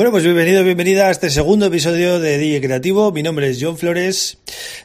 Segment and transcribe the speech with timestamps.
[0.00, 3.12] Bueno, pues bienvenido, bienvenida a este segundo episodio de DJ Creativo.
[3.12, 4.38] Mi nombre es John Flores.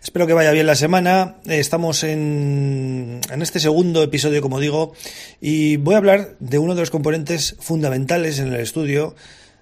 [0.03, 1.37] Espero que vaya bien la semana.
[1.45, 4.91] Estamos en, en este segundo episodio, como digo,
[5.39, 9.15] y voy a hablar de uno de los componentes fundamentales en el estudio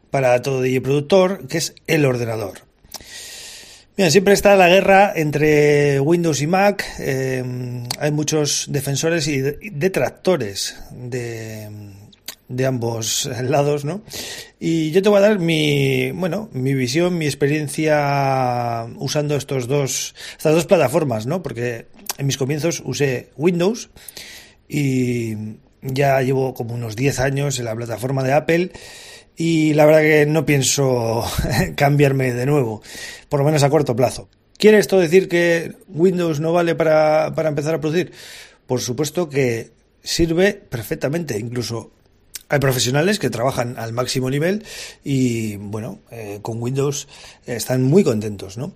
[0.09, 2.61] para todo DJ productor, que es el ordenador.
[3.95, 6.83] Bien, siempre está la guerra entre Windows y Mac.
[6.97, 9.39] Eh, hay muchos defensores y
[9.69, 11.69] detractores de
[12.47, 14.01] de ambos lados, ¿no?
[14.59, 20.15] Y yo te voy a dar mi, bueno, mi visión, mi experiencia usando estos dos,
[20.37, 21.43] estas dos plataformas, ¿no?
[21.43, 23.89] Porque en mis comienzos usé Windows
[24.67, 25.35] y
[25.81, 28.71] ya llevo como unos 10 años en la plataforma de Apple
[29.35, 31.23] y la verdad que no pienso
[31.75, 32.81] cambiarme de nuevo,
[33.29, 34.29] por lo menos a corto plazo.
[34.57, 38.11] ¿Quiere esto decir que Windows no vale para, para empezar a producir?
[38.67, 39.71] Por supuesto que
[40.03, 41.91] sirve perfectamente, incluso
[42.49, 44.63] hay profesionales que trabajan al máximo nivel
[45.03, 47.07] y, bueno, eh, con Windows
[47.45, 48.73] están muy contentos, ¿no?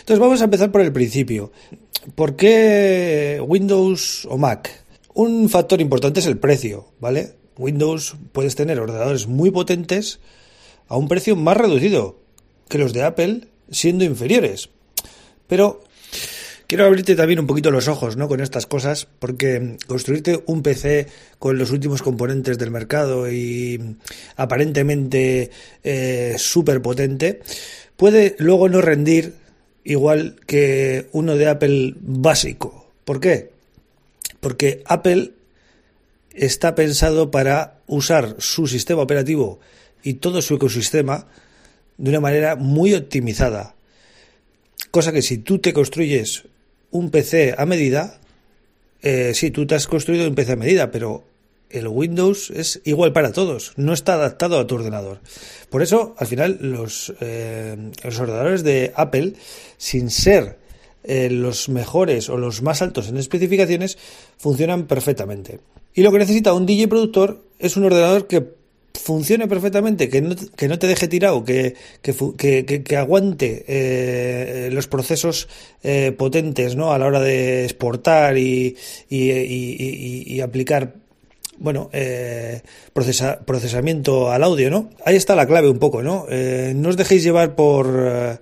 [0.00, 1.52] Entonces vamos a empezar por el principio.
[2.14, 4.84] ¿Por qué Windows o Mac?
[5.14, 7.34] Un factor importante es el precio, ¿vale?
[7.58, 10.20] Windows puedes tener ordenadores muy potentes
[10.88, 12.18] a un precio más reducido
[12.68, 14.70] que los de Apple, siendo inferiores.
[15.46, 15.82] Pero
[16.70, 18.28] Quiero abrirte también un poquito los ojos ¿no?
[18.28, 21.08] con estas cosas, porque construirte un PC
[21.40, 23.96] con los últimos componentes del mercado y
[24.36, 25.50] aparentemente
[25.82, 27.40] eh, súper potente
[27.96, 29.34] puede luego no rendir
[29.82, 32.86] igual que uno de Apple básico.
[33.04, 33.50] ¿Por qué?
[34.38, 35.32] Porque Apple
[36.32, 39.58] está pensado para usar su sistema operativo
[40.04, 41.26] y todo su ecosistema
[41.98, 43.74] de una manera muy optimizada.
[44.92, 46.44] Cosa que si tú te construyes
[46.90, 48.20] un PC a medida,
[49.02, 51.24] eh, sí, tú te has construido un PC a medida, pero
[51.70, 55.20] el Windows es igual para todos, no está adaptado a tu ordenador.
[55.70, 59.34] Por eso, al final, los, eh, ordenadores de Apple,
[59.78, 60.58] sin ser
[61.04, 63.98] eh, los mejores o los más altos en especificaciones,
[64.36, 65.60] funcionan perfectamente.
[65.94, 68.59] Y lo que necesita un DJ productor es un ordenador que
[68.94, 74.86] funcione perfectamente, que no, que no te deje tirado, que, que, que, aguante eh, los
[74.88, 75.48] procesos
[75.82, 76.92] eh, potentes ¿no?
[76.92, 78.76] a la hora de exportar y,
[79.08, 80.94] y, y, aplicar
[81.58, 82.62] bueno, eh,
[82.92, 84.88] procesa, procesamiento al audio, ¿no?
[85.04, 86.24] Ahí está la clave un poco, ¿no?
[86.30, 88.40] Eh, no os dejéis llevar por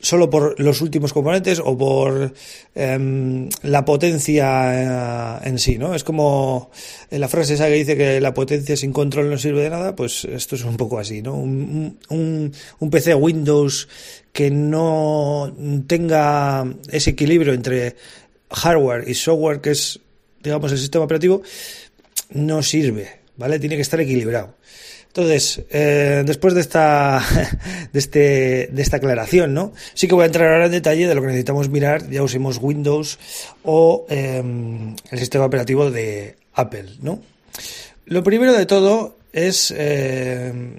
[0.00, 2.32] solo por los últimos componentes o por
[2.74, 5.94] em, la potencia eh, en sí, ¿no?
[5.94, 6.70] Es como
[7.10, 10.24] la frase esa que dice que la potencia sin control no sirve de nada, pues
[10.24, 11.34] esto es un poco así, ¿no?
[11.34, 13.88] Un, un, un PC Windows
[14.32, 15.54] que no
[15.86, 17.96] tenga ese equilibrio entre
[18.50, 20.00] hardware y software, que es,
[20.42, 21.42] digamos, el sistema operativo,
[22.30, 23.58] no sirve, ¿vale?
[23.58, 24.54] Tiene que estar equilibrado.
[25.10, 27.20] Entonces, eh, después de esta,
[27.92, 29.72] de, este, de esta aclaración, ¿no?
[29.94, 32.58] Sí que voy a entrar ahora en detalle de lo que necesitamos mirar, ya usemos
[32.62, 33.18] Windows
[33.64, 37.20] o em, el sistema operativo de Apple, ¿no?
[38.06, 40.78] Lo primero de todo es em,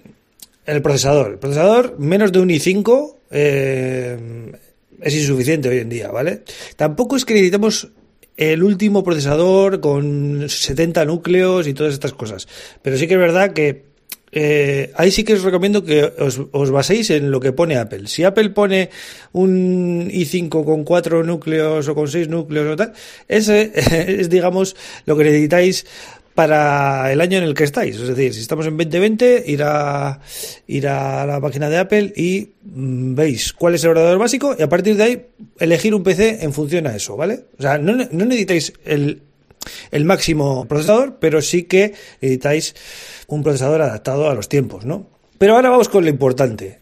[0.66, 1.32] el procesador.
[1.32, 4.54] El procesador, menos de un i5, em,
[5.02, 6.44] es insuficiente hoy en día, ¿vale?
[6.78, 7.90] Tampoco es que necesitemos
[8.38, 12.48] el último procesador con 70 núcleos y todas estas cosas.
[12.82, 13.91] Pero sí que es verdad que
[14.32, 18.08] eh, ahí sí que os recomiendo que os, baséis en lo que pone Apple.
[18.08, 18.90] Si Apple pone
[19.34, 22.94] un i5 con cuatro núcleos o con seis núcleos o tal,
[23.28, 24.76] ese es, digamos,
[25.06, 25.86] lo que necesitáis
[26.34, 27.98] para el año en el que estáis.
[27.98, 30.22] Es decir, si estamos en 2020, ir a,
[30.66, 34.62] ir a la página de Apple y mm, veis cuál es el ordenador básico y
[34.62, 35.26] a partir de ahí
[35.60, 37.48] elegir un PC en función a eso, ¿vale?
[37.60, 39.22] O sea, no, no necesitáis el
[39.92, 42.76] el máximo procesador, pero sí que necesitáis
[43.28, 45.08] un procesador adaptado a los tiempos, ¿no?
[45.38, 46.80] Pero ahora vamos con lo importante.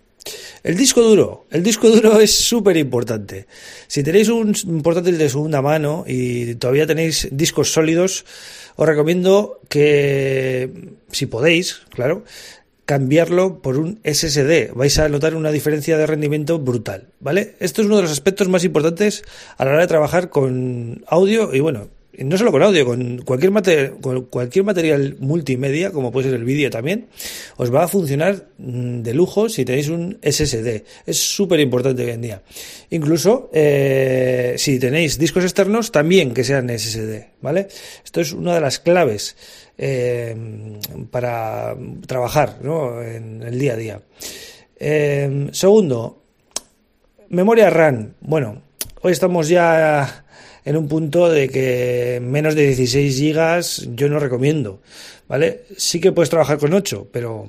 [0.63, 1.45] El disco duro.
[1.49, 3.47] El disco duro es súper importante.
[3.87, 8.25] Si tenéis un portátil de segunda mano y todavía tenéis discos sólidos,
[8.75, 10.69] os recomiendo que,
[11.11, 12.23] si podéis, claro,
[12.85, 14.73] cambiarlo por un SSD.
[14.73, 17.55] Vais a notar una diferencia de rendimiento brutal, ¿vale?
[17.59, 19.23] Esto es uno de los aspectos más importantes
[19.57, 21.89] a la hora de trabajar con audio y bueno,
[22.23, 26.43] no solo con audio, con cualquier, material, con cualquier material multimedia, como puede ser el
[26.43, 27.07] vídeo también,
[27.57, 30.83] os va a funcionar mm, de lujo si tenéis un SSD.
[31.05, 32.41] Es súper importante hoy en día.
[32.89, 37.67] Incluso eh, si tenéis discos externos, también que sean SSD, ¿vale?
[38.03, 39.35] Esto es una de las claves
[39.77, 40.35] eh,
[41.11, 41.75] para
[42.05, 43.01] trabajar ¿no?
[43.01, 44.01] en el día a día.
[44.77, 46.23] Eh, segundo,
[47.29, 48.13] memoria RAM.
[48.21, 48.61] Bueno,
[49.01, 50.25] hoy estamos ya
[50.65, 54.81] en un punto de que menos de 16 gigas yo no recomiendo,
[55.27, 55.61] ¿vale?
[55.77, 57.47] Sí que puedes trabajar con 8, pero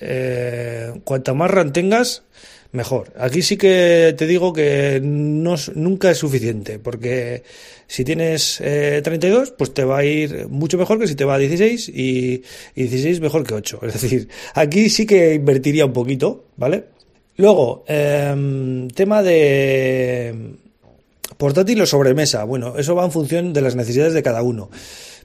[0.00, 2.22] eh, cuanta más RAM tengas,
[2.72, 3.12] mejor.
[3.16, 7.42] Aquí sí que te digo que no, nunca es suficiente, porque
[7.86, 11.36] si tienes 32, eh, pues te va a ir mucho mejor que si te va
[11.36, 12.42] a 16 y,
[12.74, 13.80] y 16 mejor que 8.
[13.86, 16.84] Es decir, aquí sí que invertiría un poquito, ¿vale?
[17.36, 20.56] Luego, eh, tema de
[21.36, 22.44] portátil o sobremesa.
[22.44, 24.70] Bueno, eso va en función de las necesidades de cada uno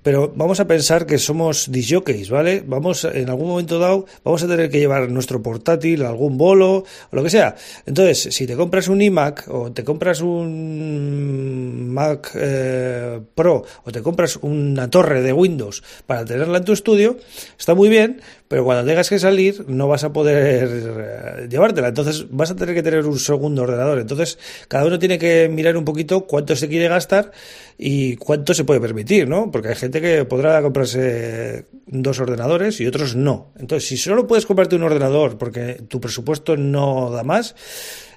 [0.03, 2.63] pero vamos a pensar que somos disjockeys, ¿vale?
[2.65, 6.77] Vamos, en algún momento dado, vamos a tener que llevar nuestro portátil algún bolo
[7.11, 7.55] o lo que sea.
[7.85, 14.01] Entonces, si te compras un iMac o te compras un Mac eh, Pro o te
[14.01, 17.17] compras una torre de Windows para tenerla en tu estudio,
[17.57, 21.89] está muy bien, pero cuando tengas que salir no vas a poder eh, llevártela.
[21.89, 23.99] Entonces vas a tener que tener un segundo ordenador.
[23.99, 27.31] Entonces cada uno tiene que mirar un poquito cuánto se quiere gastar
[27.77, 29.51] y cuánto se puede permitir, ¿no?
[29.51, 33.51] Porque hay gente que podrá comprarse dos ordenadores y otros no.
[33.57, 37.55] Entonces, si solo puedes comprarte un ordenador porque tu presupuesto no da más,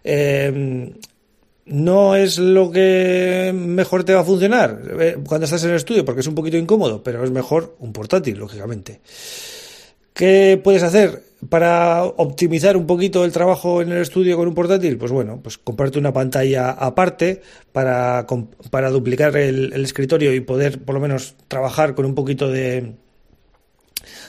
[0.05, 0.93] eh,
[1.65, 6.05] no es lo que mejor te va a funcionar eh, cuando estás en el estudio
[6.05, 9.01] porque es un poquito incómodo, pero es mejor un portátil, lógicamente.
[10.15, 14.99] ¿Qué puedes hacer para optimizar un poquito el trabajo en el estudio con un portátil?
[14.99, 17.43] Pues bueno, pues comprarte una pantalla aparte
[17.73, 18.27] para,
[18.71, 22.93] para duplicar el, escritorio y poder por lo menos trabajar con un poquito de,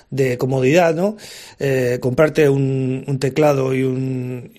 [0.10, 1.18] de comodidad, ¿no?
[1.60, 4.54] Eh, comprarte un, un, teclado y un,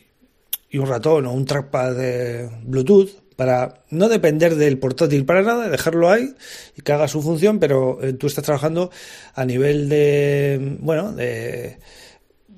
[0.71, 5.69] y un ratón o un trackpad de Bluetooth para no depender del portátil para nada,
[5.69, 6.35] dejarlo ahí
[6.77, 8.91] y que haga su función, pero eh, tú estás trabajando
[9.35, 11.79] a nivel de, bueno, de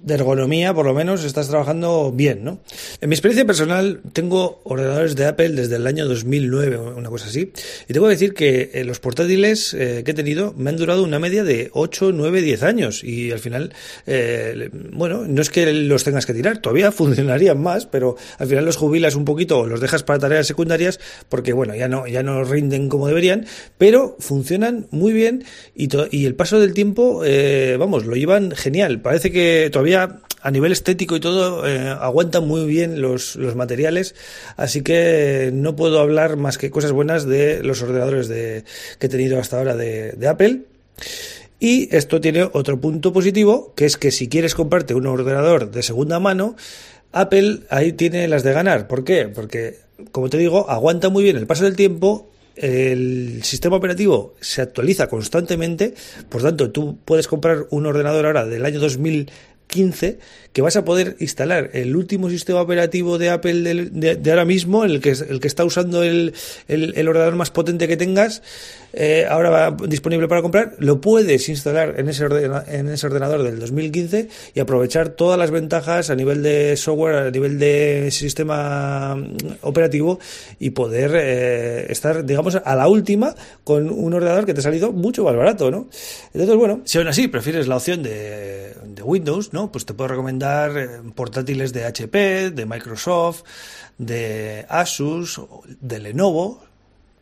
[0.06, 2.60] de ergonomía, por lo menos, estás trabajando bien, ¿no?
[3.00, 7.52] En mi experiencia personal, tengo ordenadores de Apple desde el año 2009, una cosa así,
[7.88, 11.02] y tengo que decir que eh, los portátiles eh, que he tenido me han durado
[11.02, 13.74] una media de 8, 9, 10 años, y al final,
[14.06, 18.64] eh, bueno, no es que los tengas que tirar, todavía funcionarían más, pero al final
[18.64, 22.22] los jubilas un poquito o los dejas para tareas secundarias, porque bueno, ya no, ya
[22.22, 23.44] no rinden como deberían,
[23.76, 25.44] pero funcionan muy bien
[25.74, 27.24] y, y el paso del tiempo,
[27.76, 32.66] vamos, lo llevan genial, parece que todavía a nivel estético y todo eh, aguantan muy
[32.66, 34.14] bien los, materiales,
[34.56, 38.64] así que no puedo hablar más que cosas buenas de los ordenadores de,
[38.98, 40.62] que he tenido hasta ahora de, de Apple.
[41.58, 45.82] Y esto tiene otro punto positivo, que es que si quieres comprarte un ordenador de
[45.82, 46.54] segunda mano,
[47.12, 48.88] Apple ahí tiene las de ganar.
[48.88, 49.26] ¿Por qué?
[49.26, 49.78] Porque,
[50.12, 55.08] como te digo, aguanta muy bien el paso del tiempo el sistema operativo se actualiza
[55.08, 55.94] constantemente,
[56.30, 59.30] por tanto, tú puedes comprar un ordenador ahora del año 2000
[59.66, 60.18] 15
[60.52, 65.00] que vas a poder instalar el último sistema operativo de Apple de, ahora mismo, el
[65.00, 66.34] que, el que está usando el,
[66.68, 68.42] el, ordenador más potente que tengas,
[68.98, 73.60] eh, ahora va disponible para comprar, lo puedes instalar en ese, en ese ordenador del
[73.60, 79.36] 2015 y aprovechar todas las ventajas a nivel de software, a nivel de sistema mm,
[79.60, 80.18] operativo
[80.58, 83.34] y poder eh, estar, digamos, a la última
[83.64, 85.88] con un ordenador que te ha salido mucho más barato, ¿no?
[86.32, 89.70] Entonces, bueno, si aún así prefieres la opción de, de Windows, ¿no?
[89.70, 93.42] Pues te puedo recomendar eh, portátiles de HP, de Microsoft,
[93.98, 95.38] de Asus,
[95.80, 96.65] de Lenovo,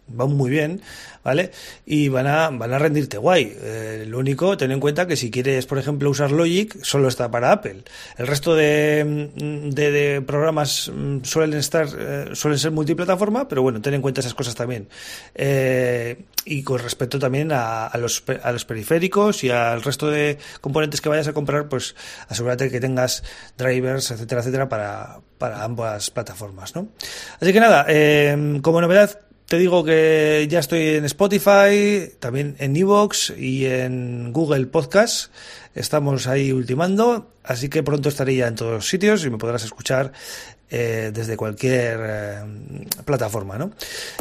[0.07, 0.83] van muy bien,
[1.23, 1.51] ¿vale?
[1.87, 3.57] Y van a, van a rendirte guay.
[3.61, 7.31] Eh, lo único, ten en cuenta que si quieres, por ejemplo, usar Logic, solo está
[7.31, 7.83] para Apple.
[8.19, 13.95] El resto de, de, programas mm, suelen estar, eh, suelen ser multiplataforma, pero bueno, ten
[13.95, 14.89] en cuenta esas cosas también.
[15.35, 20.39] Eh, y con respecto también a, a, los, a los periféricos y al resto de
[20.61, 21.95] componentes que vayas a comprar, pues
[22.29, 23.23] asegúrate que tengas
[23.57, 26.89] drivers, etcétera, etcétera, para, para ambas plataformas, ¿no?
[27.41, 27.87] Así que nada,
[28.61, 34.67] como novedad, te digo que ya estoy en Spotify, también en Evox y en Google
[34.67, 35.31] Podcast.
[35.77, 39.63] Estamos ahí ultimando, así que pronto estaré ya en todos los sitios y me podrás
[39.63, 40.11] escuchar
[40.71, 42.39] eh, desde cualquier eh,
[43.05, 43.71] plataforma, ¿no?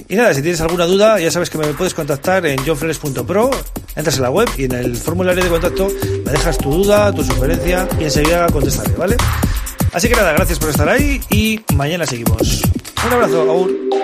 [0.08, 3.50] Y nada, si tienes alguna duda, ya sabes que me puedes contactar en johnflores.pro,
[3.96, 5.88] entras en la web y en el formulario de contacto
[6.26, 9.18] me dejas tu duda, tu sugerencia y enseguida contestaré, ¿vale?
[9.94, 12.62] Así que nada, gracias por estar ahí y mañana seguimos.
[13.04, 14.03] Un abrazo, Aur.